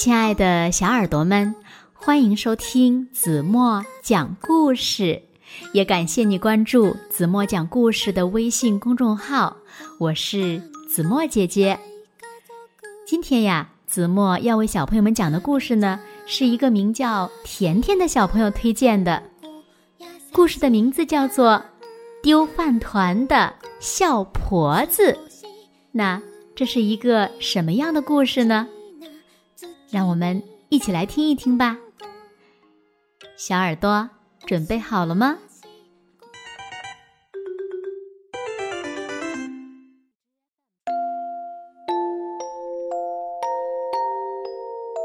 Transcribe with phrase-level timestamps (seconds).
[0.00, 1.54] 亲爱的小耳朵们，
[1.92, 5.20] 欢迎收听子墨讲故事，
[5.74, 9.54] 也感谢你关注子墨讲故事的微信公众号。
[9.98, 10.58] 我是
[10.88, 11.78] 子墨姐姐。
[13.06, 19.22] 今天呀，子墨要为小朋友们讲的故事呢，是一个名叫甜甜的小朋友推荐的。
[20.32, 21.50] 故事的名字叫做
[22.22, 25.12] 《丢饭团的笑婆子》。
[25.92, 26.18] 那
[26.56, 28.66] 这是一个什么样的故事呢？
[29.90, 31.76] 让我们一起来听一听吧。
[33.36, 34.08] 小耳朵
[34.46, 35.36] 准备好了吗？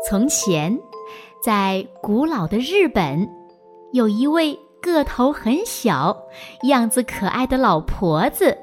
[0.07, 0.79] 从前，
[1.43, 3.27] 在古老的日本，
[3.91, 6.15] 有一位个头很小、
[6.67, 8.55] 样子可爱的老婆子，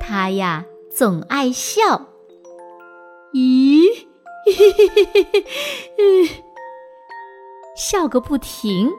[0.00, 2.06] 她呀总爱笑。
[3.34, 4.06] 咦？
[4.94, 5.44] 嘿嘿嘿，
[5.98, 6.28] 嗯，
[7.74, 8.90] 笑个不停。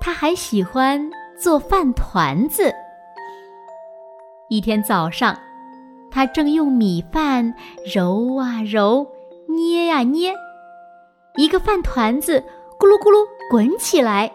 [0.00, 2.72] 他还喜欢做饭团子。
[4.48, 5.36] 一天早上，
[6.10, 7.54] 他正用米饭
[7.92, 9.06] 揉啊揉，
[9.48, 10.34] 捏呀捏，
[11.36, 12.38] 一个饭团子
[12.78, 14.30] 咕噜咕噜滚起来。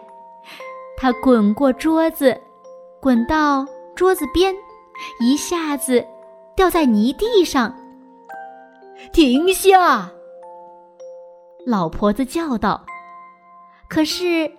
[0.96, 2.38] 他滚过桌子，
[3.00, 4.54] 滚到桌子边，
[5.20, 6.04] 一下子
[6.54, 7.74] 掉在泥地上。
[9.12, 10.10] 停下！
[11.64, 12.84] 老婆子叫道。
[13.88, 14.50] 可是，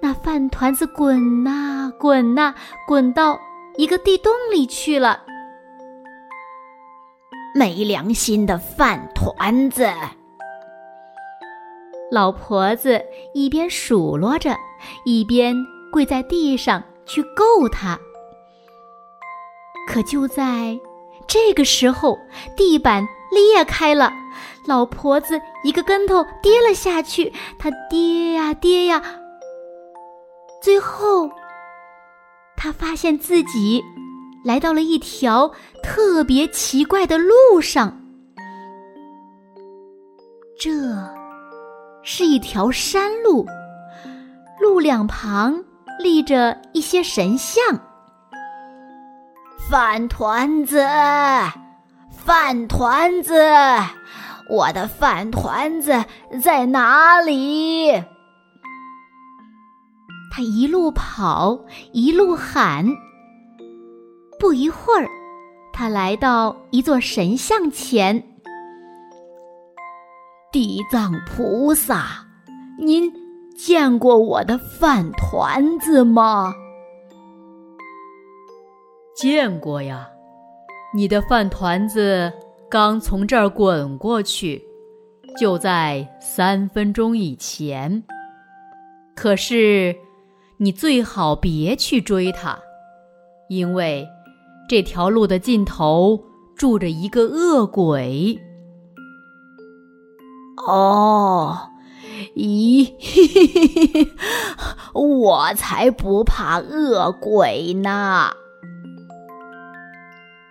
[0.00, 2.54] 那饭团子滚呐滚呐，
[2.86, 3.38] 滚到
[3.76, 5.24] 一个地洞里去了。
[7.54, 9.88] 没良心的饭团子！
[12.10, 14.56] 老婆子一边数落着，
[15.04, 15.54] 一边
[15.92, 17.98] 跪在地上去够它。
[19.88, 20.78] 可就在
[21.26, 22.18] 这个时候，
[22.56, 23.06] 地板。
[23.30, 24.10] 裂开了，
[24.68, 27.32] 老婆子一个跟头跌了下去。
[27.58, 29.02] 她跌呀跌呀，
[30.62, 31.30] 最后，
[32.54, 33.82] 她发现自己
[34.44, 35.50] 来到了一条
[35.82, 37.98] 特别奇怪的路上。
[40.60, 40.70] 这
[42.02, 43.46] 是一条山路，
[44.60, 45.64] 路两旁
[45.98, 47.62] 立着一些神像。
[49.70, 50.84] 饭团子。
[52.10, 53.32] 饭团子，
[54.48, 56.04] 我的饭团子
[56.42, 57.92] 在哪里？
[60.30, 61.58] 他一路跑，
[61.92, 62.86] 一路喊。
[64.38, 65.08] 不一会儿，
[65.72, 68.22] 他来到一座神像前。
[70.50, 72.26] 地藏菩萨，
[72.78, 73.12] 您
[73.56, 76.54] 见过我的饭团子吗？
[79.14, 80.08] 见过呀。
[80.94, 82.32] 你的饭团子
[82.70, 84.62] 刚从这儿滚过去，
[85.40, 88.04] 就在三分钟以前。
[89.16, 89.96] 可是，
[90.58, 92.58] 你最好别去追它，
[93.48, 94.06] 因为
[94.68, 96.22] 这条路的尽头
[96.54, 98.38] 住着一个恶鬼。
[100.66, 101.56] 哦，
[102.36, 102.92] 咦，
[104.92, 108.30] 我才不怕恶鬼呢！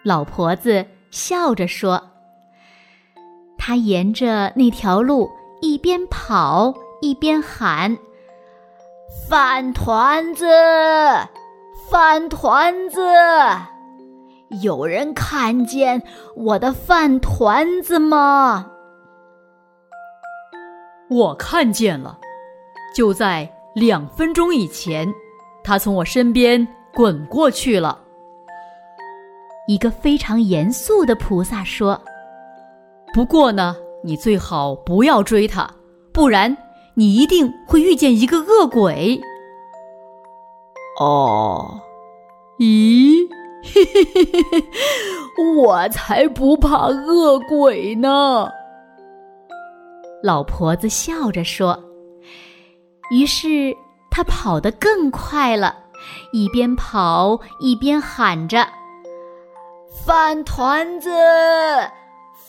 [0.03, 0.85] 老婆子
[1.17, 2.11] 笑着说
[3.57, 7.97] ：“他沿着那条路一边跑一边喊
[9.28, 10.45] ：‘饭团子，
[11.89, 13.01] 饭团子！
[14.61, 16.03] 有人看见
[16.35, 18.73] 我的饭团子吗？’
[21.09, 22.19] 我看见了，
[22.95, 25.11] 就在两分钟以前，
[25.63, 28.01] 他从我身边滚过去了。”
[29.67, 32.01] 一个非常严肃的菩萨说
[33.13, 35.69] ：“不过呢，你最好不要追他，
[36.13, 36.55] 不然
[36.94, 39.19] 你一定会遇见一个恶鬼。”
[41.00, 41.79] 哦，
[42.59, 43.28] 咦，
[43.61, 44.63] 嘿嘿嘿嘿嘿，
[45.57, 48.49] 我才不怕恶鬼呢！
[50.23, 51.78] 老婆子笑着说。
[53.11, 53.75] 于是
[54.09, 55.75] 他跑得更快了，
[56.34, 58.67] 一边跑一边喊着。
[60.05, 61.09] 饭团子，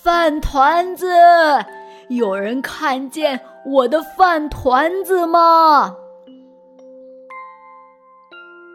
[0.03, 1.06] 饭团子，
[2.09, 5.95] 有人看见我的饭团子吗？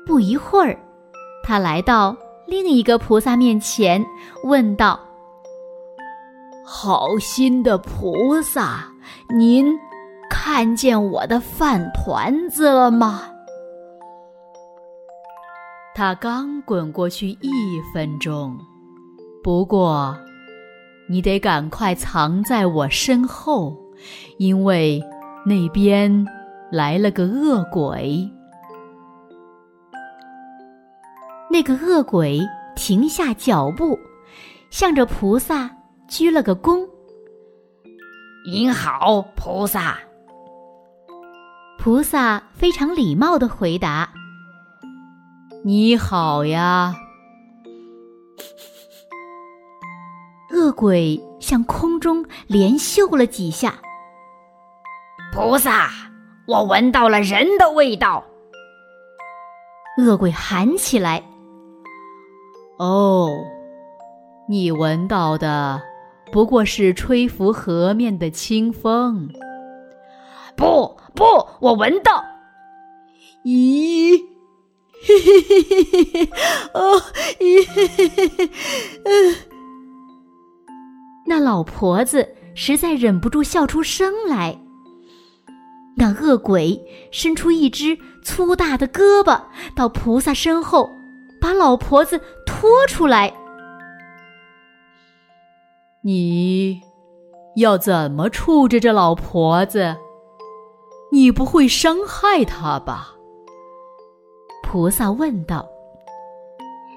[0.05, 0.77] 不一会儿，
[1.43, 2.15] 他来到
[2.45, 4.03] 另一个菩萨面前，
[4.43, 4.99] 问道
[6.65, 8.85] ：“好心的菩萨，
[9.33, 9.79] 您
[10.29, 13.29] 看见我的饭团子了吗？”
[15.95, 18.57] 他刚滚过去一分钟。
[19.43, 20.17] 不过，
[21.07, 23.77] 你得赶快藏在我身后，
[24.39, 24.99] 因为
[25.45, 26.25] 那边
[26.71, 28.27] 来了个恶鬼。
[31.51, 32.39] 那个恶鬼
[32.75, 33.99] 停下脚步，
[34.71, 35.69] 向着菩萨
[36.07, 36.87] 鞠了个躬。
[38.49, 39.99] 您好，菩萨。
[41.77, 44.11] 菩萨非常礼貌的回答
[45.63, 46.95] ：“你好呀。”
[50.51, 53.75] 恶鬼向空中连嗅了几下。
[55.33, 55.89] 菩萨，
[56.47, 58.23] 我闻到了人的味道。
[59.97, 61.23] 恶鬼喊起来。
[62.77, 63.29] 哦，
[64.47, 65.81] 你闻到的
[66.31, 69.29] 不过是吹拂河面的清风。
[70.55, 71.23] 不不，
[71.59, 72.23] 我闻到。
[73.43, 74.21] 咦，
[75.05, 76.29] 嘿嘿嘿嘿嘿嘿，
[76.73, 77.01] 哦，
[77.39, 78.49] 咦，嘿嘿嘿嘿，
[79.05, 79.35] 嗯。
[81.25, 84.59] 那老婆子实在忍不住笑出声来。
[85.97, 89.41] 那恶鬼伸出一只粗大的胳膊，
[89.75, 90.89] 到菩萨身后。
[91.41, 93.33] 把老婆子拖出来！
[96.03, 96.81] 你
[97.57, 99.97] 要怎么处置这老婆子？
[101.11, 103.12] 你不会伤害她吧？
[104.73, 105.69] 菩萨问道。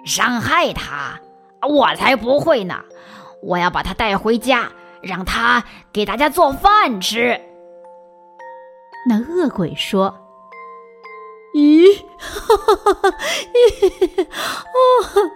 [0.06, 1.20] 伤害他？
[1.68, 2.82] 我才不会呢！
[3.42, 5.62] 我要把他带回家，让他
[5.92, 7.38] 给大家做饭吃。
[9.06, 10.16] 那恶鬼说。
[11.54, 13.16] 咦，哈哈哈哈！
[14.72, 15.30] 哦，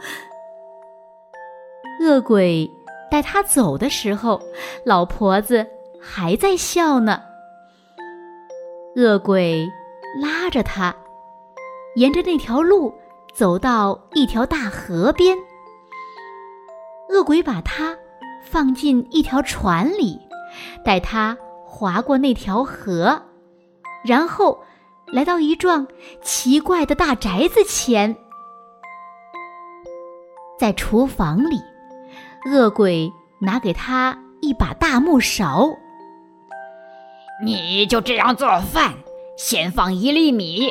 [2.01, 2.71] 恶鬼
[3.11, 4.41] 带他走的时候，
[4.87, 5.67] 老婆子
[6.01, 7.21] 还在笑呢。
[8.97, 9.69] 恶鬼
[10.23, 10.97] 拉着他，
[11.97, 12.95] 沿着那条路
[13.35, 15.37] 走到一条大河边。
[17.09, 17.97] 恶鬼把他
[18.45, 20.19] 放进一条船里，
[20.85, 23.23] 带他划过那条河，
[24.05, 24.63] 然后。
[25.13, 25.89] 来到一幢
[26.23, 28.17] 奇怪的大宅子前，
[30.57, 31.61] 在厨房里，
[32.47, 35.69] 恶鬼拿给他一把大木勺。
[37.45, 38.95] 你就这样做饭，
[39.37, 40.71] 先放一粒米，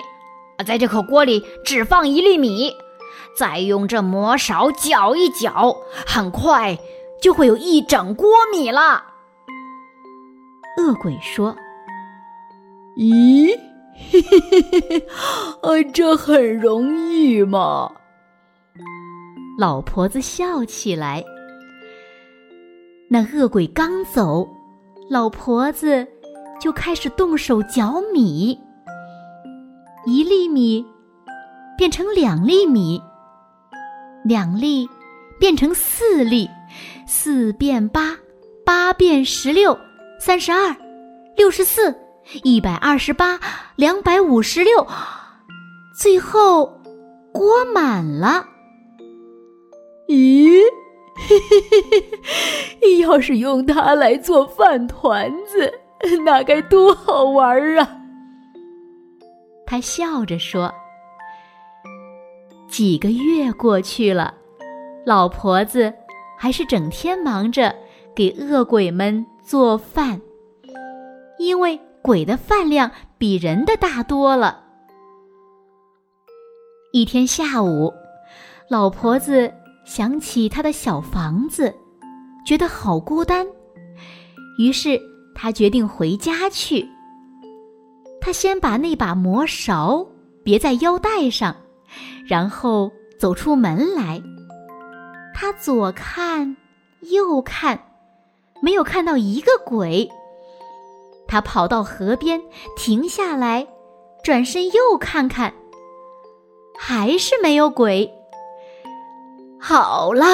[0.65, 2.75] 在这口锅里只放一粒米，
[3.35, 5.75] 再用这魔勺搅一搅，
[6.06, 6.77] 很快
[7.21, 9.03] 就会有一整锅米了。
[10.77, 11.56] 恶鬼说
[12.97, 13.50] ：“咦？”
[14.11, 15.07] 嘿嘿嘿嘿嘿，
[15.61, 17.91] 呃，这很容易嘛。
[19.57, 21.21] 老婆子笑起来。
[23.09, 24.47] 那恶鬼刚走，
[25.09, 26.07] 老婆子
[26.62, 28.57] 就开始动手搅米。
[30.09, 30.83] 一粒米
[31.77, 33.00] 变成两粒米，
[34.23, 34.89] 两粒
[35.39, 36.50] 变成四粒，
[37.06, 38.17] 四变八，
[38.65, 39.77] 八变十六，
[40.19, 40.75] 三十二，
[41.38, 41.95] 六十四。
[42.44, 43.39] 一百二十八，
[43.75, 44.88] 两百五十六，
[45.95, 46.65] 最后
[47.31, 48.47] 锅满了。
[50.07, 50.59] 咦，
[51.15, 52.03] 嘿嘿嘿
[52.81, 55.71] 嘿，要是用它来做饭团子，
[56.25, 57.99] 那该多好玩啊！
[59.69, 60.74] 他笑着说。
[62.68, 64.33] 几个月过去了，
[65.06, 65.94] 老婆子
[66.36, 67.75] 还是整天忙着
[68.16, 70.20] 给恶鬼们做饭，
[71.38, 71.79] 因为。
[72.01, 74.63] 鬼的饭量比人的大多了。
[76.93, 77.93] 一天下午，
[78.70, 79.53] 老婆子
[79.86, 81.75] 想起她的小房子，
[82.46, 83.46] 觉得好孤单，
[84.58, 85.00] 于是
[85.36, 86.88] 她决定回家去。
[88.21, 90.05] 他先把那把魔勺
[90.43, 91.55] 别在腰带上，
[92.27, 94.21] 然后走出门来。
[95.33, 96.57] 他左看
[97.01, 97.79] 右看，
[98.61, 100.09] 没有看到一个鬼。
[101.27, 102.41] 他跑到河边，
[102.75, 103.67] 停下来，
[104.23, 105.53] 转身又看看，
[106.77, 108.11] 还是没有鬼。
[109.59, 110.25] 好了，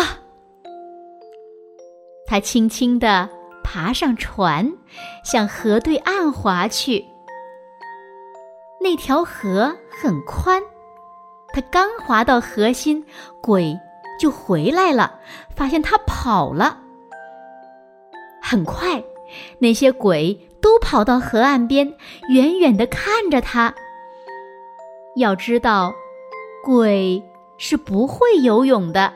[2.25, 3.29] 他轻轻地
[3.63, 4.71] 爬上船，
[5.23, 7.05] 向河对岸划去。
[8.85, 10.61] 那条河很宽，
[11.51, 13.03] 他刚划到河心，
[13.41, 13.75] 鬼
[14.19, 15.19] 就回来了，
[15.55, 16.77] 发现他跑了。
[18.39, 19.03] 很快，
[19.57, 20.39] 那些鬼。
[20.61, 21.93] 都跑到河岸边，
[22.29, 23.71] 远远的看着他。
[25.15, 25.93] 要知道，
[26.63, 27.23] 鬼
[27.59, 29.13] 是不会游泳的，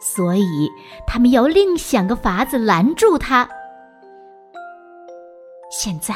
[0.00, 0.70] 所以
[1.06, 3.46] 他们要另想个法子拦住他。
[5.70, 6.14] 现在，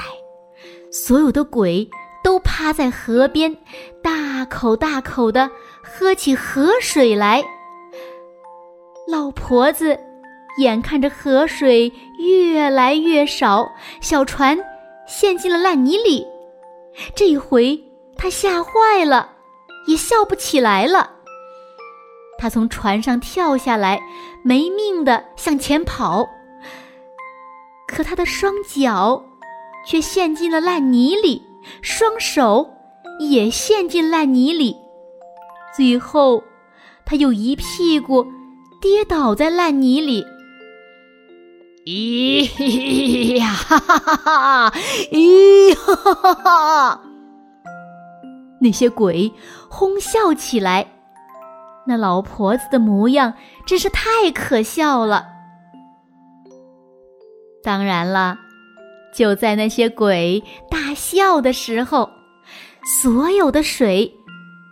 [0.90, 1.87] 所有的鬼
[2.22, 3.56] 都趴在河边，
[4.02, 5.50] 大口大口的
[5.82, 7.44] 喝起河水来。
[9.06, 9.98] 老婆子
[10.58, 13.66] 眼看着河水越来越少，
[14.00, 14.58] 小船
[15.06, 16.26] 陷进了烂泥里。
[17.14, 17.78] 这一回，
[18.16, 19.30] 他吓坏了，
[19.87, 21.12] 也笑不起来了。
[22.38, 24.00] 他从船上跳下来，
[24.42, 26.28] 没命的向前跑，
[27.87, 29.25] 可他的双脚
[29.87, 31.42] 却陷进了烂泥里，
[31.83, 32.69] 双手
[33.21, 34.77] 也陷进烂泥里，
[35.77, 36.43] 最后，
[37.05, 38.27] 他又一屁股
[38.81, 40.25] 跌倒在烂泥里。
[41.85, 44.73] 咦呀哈哈哈哈！
[45.11, 47.00] 咦哈哈哈哈！
[48.61, 49.33] 那些鬼
[49.71, 50.87] 哄笑起来，
[51.87, 53.33] 那老婆子的模样
[53.67, 55.27] 真是太可笑了。
[57.62, 58.37] 当然了，
[59.15, 62.09] 就在那些鬼大笑的时候，
[63.03, 64.12] 所有的水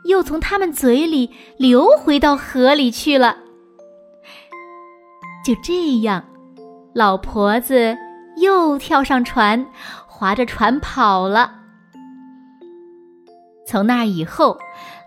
[0.04, 3.36] 又从他们嘴里流回到河里去了。
[5.44, 6.24] 就这样。
[6.94, 7.94] 老婆子
[8.38, 9.66] 又跳上船，
[10.06, 11.52] 划着船跑了。
[13.66, 14.56] 从那以后，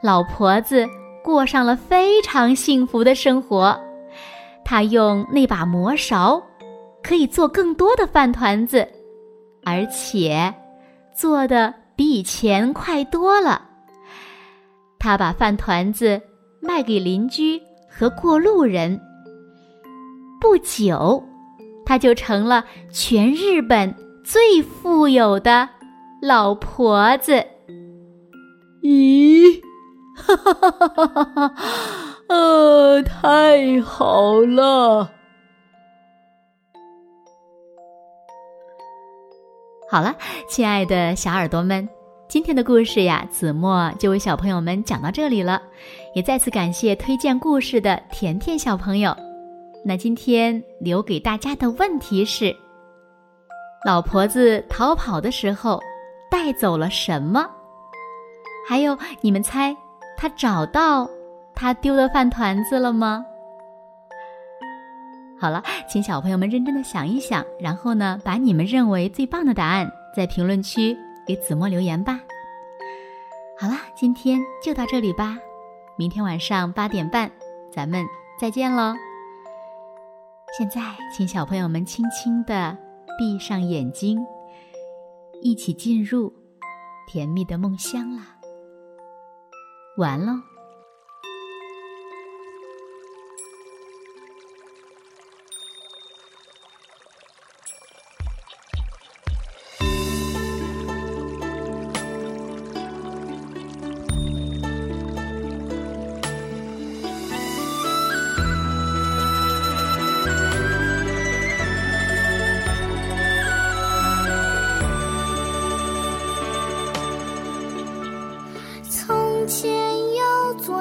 [0.04, 0.86] 老婆子
[1.24, 3.76] 过上了非常幸福的生活。
[4.64, 6.44] 她用那把磨勺，
[7.02, 8.88] 可以做更多的饭团子，
[9.64, 10.54] 而且
[11.16, 13.62] 做的比以前快多了。
[14.98, 16.22] 他把饭团子
[16.62, 19.00] 卖给邻居和过路人。
[20.40, 21.24] 不久。
[21.86, 23.92] 他就成了全日本
[24.24, 25.68] 最富有的
[26.22, 27.44] 老婆子。
[28.84, 29.60] 咦，
[30.14, 31.54] 哈哈哈哈哈哈！
[32.28, 35.10] 呃，太好了。
[39.92, 40.16] 好了，
[40.48, 41.90] 亲爱的小耳朵们，
[42.28, 45.60] 今天的故事呀，子墨就为小朋友们讲到这里了。
[46.14, 49.18] 也再次感谢推荐故事的甜甜小朋友。
[49.84, 52.56] 那今天留给大家的问题是：
[53.84, 55.82] 老婆子逃跑的时候
[56.30, 57.50] 带走了什么？
[58.68, 59.76] 还有，你们猜
[60.16, 61.10] 他找到
[61.56, 63.26] 他丢的饭团子了吗？
[65.40, 72.20] 好了，请小朋友们认真的想一想，然后呢，把你们认为最棒的答案在评论区给子墨留言吧。
[73.58, 75.38] 好了，今天就到这里吧，
[75.98, 77.32] 明天晚上八点半，
[77.72, 78.06] 咱们
[78.40, 78.94] 再见喽。
[80.58, 80.82] 现在，
[81.16, 82.76] 请小朋友们轻轻的
[83.18, 84.20] 闭上眼睛，
[85.42, 86.34] 一起进入
[87.08, 88.36] 甜蜜的梦乡啦。
[89.96, 90.49] 完喽。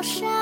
[0.03, 0.38] 山，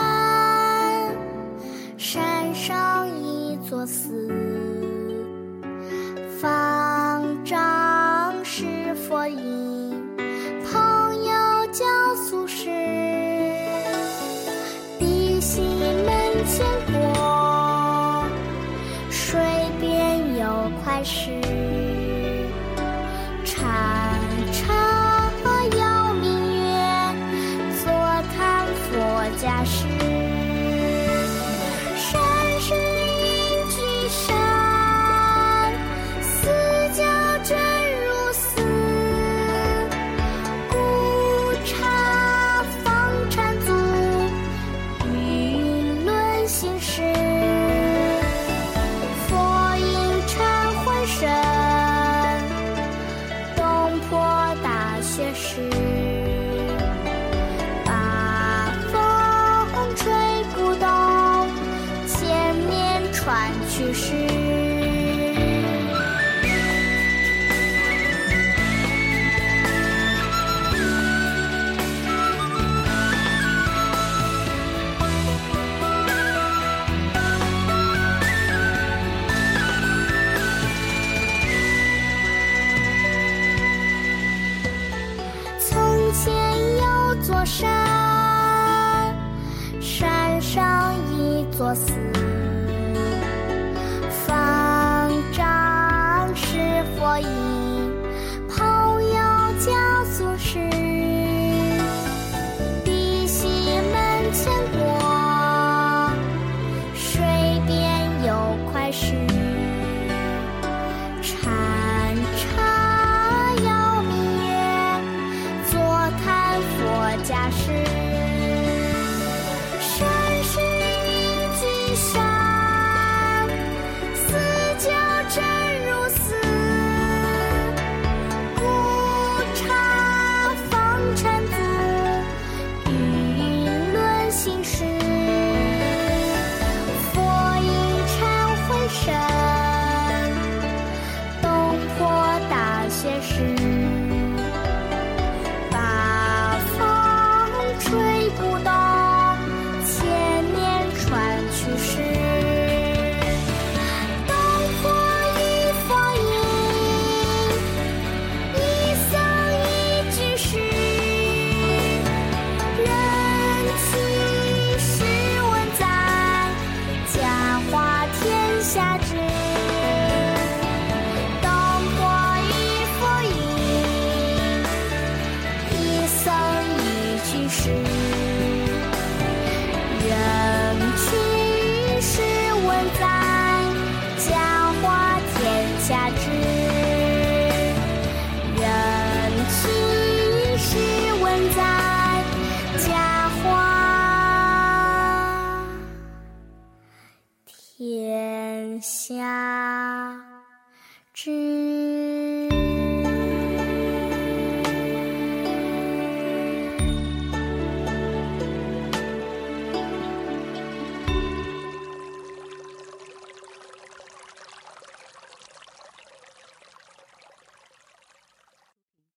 [63.69, 64.46] 去世。